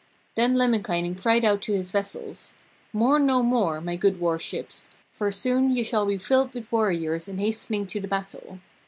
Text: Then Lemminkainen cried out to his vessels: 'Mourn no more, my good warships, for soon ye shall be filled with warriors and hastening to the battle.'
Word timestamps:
Then 0.33 0.55
Lemminkainen 0.55 1.13
cried 1.13 1.45
out 1.45 1.61
to 1.61 1.73
his 1.73 1.91
vessels: 1.91 2.55
'Mourn 2.91 3.27
no 3.27 3.43
more, 3.43 3.79
my 3.79 3.95
good 3.95 4.19
warships, 4.19 4.89
for 5.11 5.31
soon 5.31 5.69
ye 5.69 5.83
shall 5.83 6.07
be 6.07 6.17
filled 6.17 6.55
with 6.55 6.71
warriors 6.71 7.27
and 7.27 7.39
hastening 7.39 7.85
to 7.85 7.99
the 7.99 8.07
battle.' 8.07 8.57